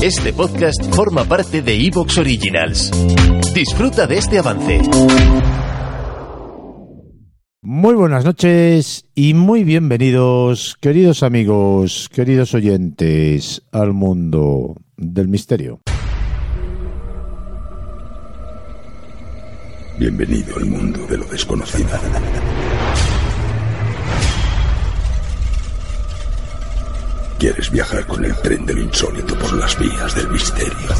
[0.00, 2.92] Este podcast forma parte de Evox Originals.
[3.52, 4.80] Disfruta de este avance.
[7.62, 15.80] Muy buenas noches y muy bienvenidos, queridos amigos, queridos oyentes, al mundo del misterio.
[19.98, 21.88] Bienvenido al mundo de lo desconocido.
[27.48, 30.90] ¿Quieres viajar con el tren de lo insólito por las vías del misterio?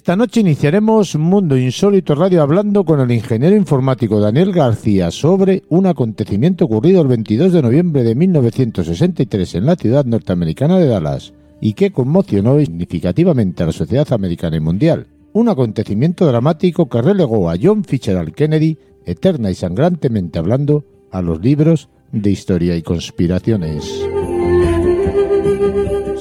[0.00, 5.84] Esta noche iniciaremos Mundo Insólito Radio hablando con el ingeniero informático Daniel García sobre un
[5.84, 11.74] acontecimiento ocurrido el 22 de noviembre de 1963 en la ciudad norteamericana de Dallas y
[11.74, 15.06] que conmocionó significativamente a la sociedad americana y mundial.
[15.34, 21.42] Un acontecimiento dramático que relegó a John Fitzgerald Kennedy, eterna y sangrantemente hablando, a los
[21.42, 23.84] libros de historia y conspiraciones.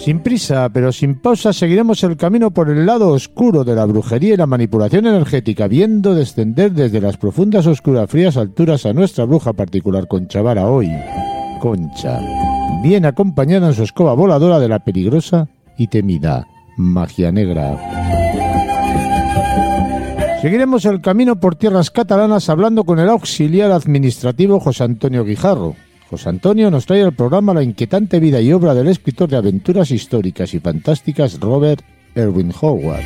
[0.04, 4.34] Sin prisa, pero sin pausa, seguiremos el camino por el lado oscuro de la brujería
[4.34, 9.52] y la manipulación energética, viendo descender desde las profundas, oscuras, frías alturas a nuestra bruja
[9.52, 10.90] particular Concha Vara hoy.
[11.60, 12.22] Concha,
[12.82, 16.48] bien acompañada en su escoba voladora de la peligrosa y temida
[16.78, 17.78] magia negra.
[20.42, 25.76] Seguiremos el camino por tierras catalanas hablando con el auxiliar administrativo José Antonio Guijarro,
[26.10, 29.92] José Antonio nos trae al programa la inquietante vida y obra del escritor de aventuras
[29.92, 31.84] históricas y fantásticas Robert
[32.16, 33.04] Erwin Howard,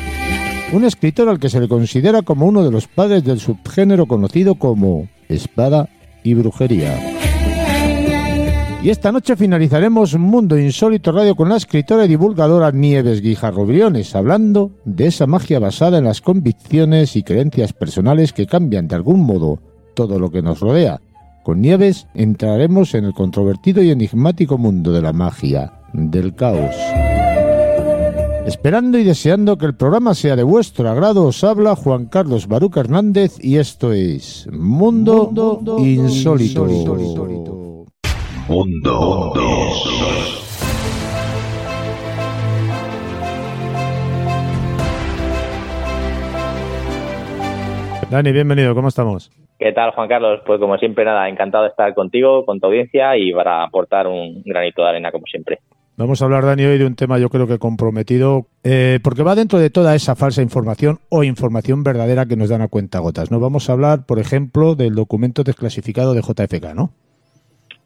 [0.72, 4.54] un escritor al que se le considera como uno de los padres del subgénero conocido
[4.54, 5.90] como espada
[6.22, 6.98] y brujería.
[8.82, 14.14] Y esta noche finalizaremos Mundo Insólito Radio con la escritora y divulgadora Nieves Guijarro Briones,
[14.14, 19.20] hablando de esa magia basada en las convicciones y creencias personales que cambian de algún
[19.20, 19.58] modo
[19.94, 21.00] todo lo que nos rodea
[21.44, 26.74] con Nieves entraremos en el controvertido y enigmático mundo de la magia, del caos.
[28.46, 32.80] Esperando y deseando que el programa sea de vuestro agrado, os habla Juan Carlos Baruca
[32.80, 35.30] Hernández y esto es Mundo,
[35.78, 36.64] Insólito.
[36.64, 37.86] Mundo,
[38.48, 40.40] Mundo Insólito.
[48.10, 49.30] Dani, bienvenido, ¿cómo estamos?
[49.58, 50.40] ¿Qué tal, Juan Carlos?
[50.44, 54.42] Pues como siempre, nada, encantado de estar contigo, con tu audiencia y para aportar un
[54.44, 55.58] granito de arena, como siempre.
[55.96, 59.36] Vamos a hablar, Dani, hoy de un tema yo creo que comprometido, eh, porque va
[59.36, 63.30] dentro de toda esa falsa información o información verdadera que nos dan a cuenta gotas.
[63.30, 63.38] ¿no?
[63.38, 66.90] Vamos a hablar, por ejemplo, del documento desclasificado de JFK, ¿no?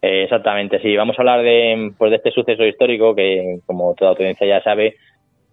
[0.01, 0.97] Eh, exactamente, sí.
[0.97, 4.95] Vamos a hablar de, pues, de este suceso histórico que, como toda audiencia ya sabe,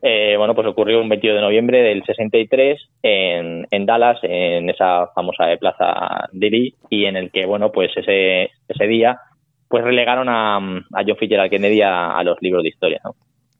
[0.02, 5.08] eh, bueno, pues ocurrió un 22 de noviembre del 63 en, en Dallas, en esa
[5.16, 9.20] famosa plaza Dili, y en el que, bueno, pues ese, ese día,
[9.68, 13.16] pues relegaron a, a John Fitzgerald Kennedy a, a los libros de historia, ¿no?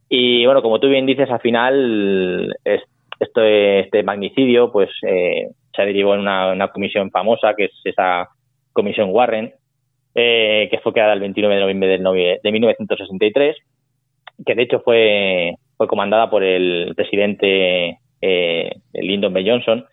[0.08, 2.56] Y bueno, como tú bien dices, al final
[3.20, 8.30] este, este magnicidio, pues eh, se derivó en una, una, comisión famosa, que es esa
[8.72, 9.54] comisión Warren,
[10.14, 13.58] eh, que fue creada el 29 de noviembre de 1963,
[14.46, 19.44] que de hecho fue fue comandada por el presidente eh, Lyndon B.
[19.46, 19.86] Johnson.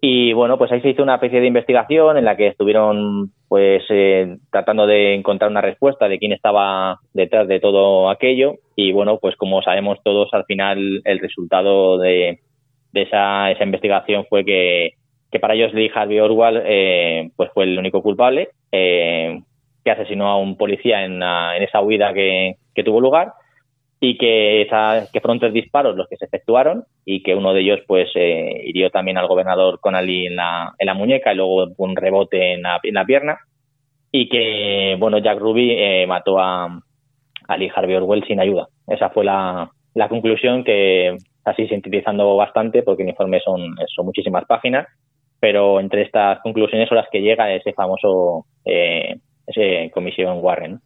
[0.00, 3.82] Y bueno, pues ahí se hizo una especie de investigación en la que estuvieron pues
[3.90, 8.54] eh, tratando de encontrar una respuesta de quién estaba detrás de todo aquello.
[8.76, 12.38] Y bueno, pues como sabemos todos, al final el resultado de,
[12.92, 14.92] de esa, esa investigación fue que,
[15.40, 19.40] para ellos Lee Harvey Oswald eh, pues fue el único culpable eh,
[19.84, 23.32] que asesinó a un policía en, en esa huida que tuvo lugar
[24.00, 27.60] y que, esa, que fueron tres disparos los que se efectuaron y que uno de
[27.60, 31.68] ellos pues eh, hirió también al gobernador Conali en la, en la muñeca y luego
[31.76, 33.38] un rebote en la, en la pierna
[34.12, 36.80] y que bueno Jack Ruby eh, mató a,
[37.48, 38.68] a Lee Harvey Orwell sin ayuda.
[38.86, 44.44] Esa fue la, la conclusión que así sintetizando bastante porque el informe son, son muchísimas
[44.44, 44.86] páginas
[45.40, 49.16] pero entre estas conclusiones son las que llega ese famoso eh,
[49.46, 50.80] ese comisión Warren.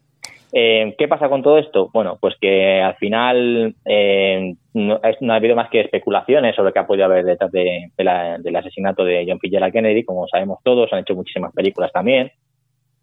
[0.54, 1.88] Eh, ¿Qué pasa con todo esto?
[1.94, 6.78] Bueno, pues que al final eh, no, no, ha habido más que especulaciones sobre qué
[6.78, 10.58] ha podido haber detrás de, de la, del asesinato de John Fitzgerald Kennedy, como sabemos
[10.62, 12.32] todos, han hecho muchísimas películas también.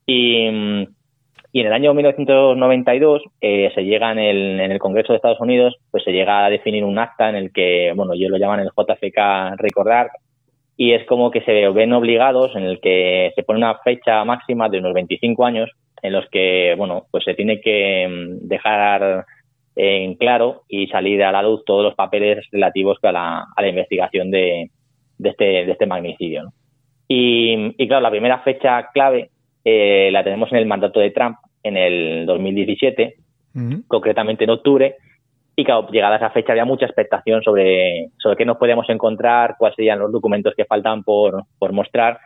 [0.06, 0.48] Y,
[1.52, 5.42] y en el año 1992 eh, se llega en el, en el Congreso de Estados
[5.42, 8.60] Unidos, pues se llega a definir un acta en el que, bueno, ellos lo llaman
[8.60, 10.12] el JFK Recordar,
[10.78, 14.70] y es como que se ven obligados en el que se pone una fecha máxima
[14.70, 15.70] de unos 25 años
[16.02, 19.26] en los que, bueno, pues se tiene que mm, dejar
[19.76, 23.68] en claro y salir a la luz todos los papeles relativos a la, a la
[23.68, 24.72] investigación de,
[25.18, 26.52] de, este, de este magnicidio.
[27.08, 29.30] Y, y, claro, la primera fecha clave
[29.64, 33.16] eh, la tenemos en el mandato de Trump en el 2017,
[33.88, 34.96] concretamente en octubre,
[35.60, 39.76] y claro, llegada esa fecha había mucha expectación sobre, sobre qué nos podíamos encontrar, cuáles
[39.76, 42.18] serían los documentos que faltan por, por mostrar.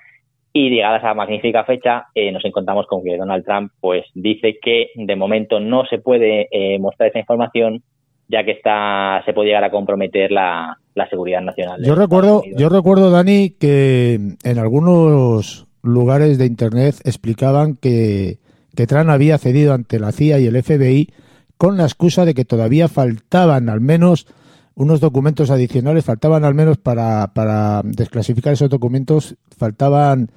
[0.55, 4.89] Y llegada esa magnífica fecha, eh, nos encontramos con que Donald Trump pues dice que
[4.93, 7.81] de momento no se puede eh, mostrar esa información,
[8.27, 11.81] ya que está, se puede llegar a comprometer la, la seguridad nacional.
[11.83, 18.37] Yo recuerdo, yo recuerdo, Dani, que en algunos lugares de internet explicaban que,
[18.75, 21.09] que Trump había cedido ante la CIA y el FBI
[21.57, 24.27] con la excusa de que todavía faltaban al menos
[24.75, 30.29] unos documentos adicionales, faltaban al menos para, para desclasificar esos documentos, faltaban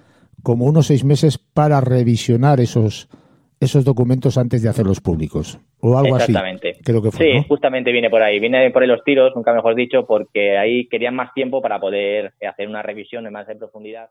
[0.47, 3.09] como unos seis meses para revisionar esos,
[3.59, 5.59] esos documentos antes de hacerlos públicos.
[5.81, 6.71] O algo Exactamente.
[6.71, 6.85] así.
[6.85, 8.39] Creo que fue, sí, justamente viene por ahí.
[8.39, 12.35] Viene por ahí los tiros, nunca mejor dicho, porque ahí querían más tiempo para poder
[12.49, 14.11] hacer una revisión en más de profundidad.